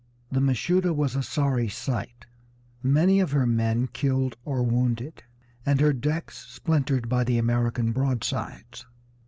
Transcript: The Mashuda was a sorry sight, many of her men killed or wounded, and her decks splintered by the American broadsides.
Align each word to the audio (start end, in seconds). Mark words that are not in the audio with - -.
The 0.31 0.41
Mashuda 0.41 0.93
was 0.95 1.15
a 1.15 1.21
sorry 1.21 1.69
sight, 1.69 2.25
many 2.81 3.19
of 3.19 3.33
her 3.33 3.45
men 3.45 3.85
killed 3.93 4.35
or 4.43 4.63
wounded, 4.63 5.21
and 5.63 5.79
her 5.79 5.93
decks 5.93 6.39
splintered 6.49 7.07
by 7.07 7.23
the 7.23 7.37
American 7.37 7.91
broadsides. 7.91 8.87